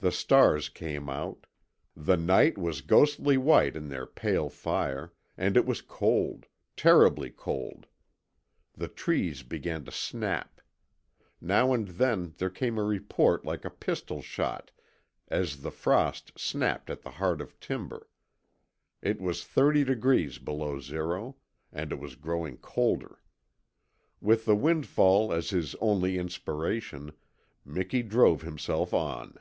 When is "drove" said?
28.02-28.42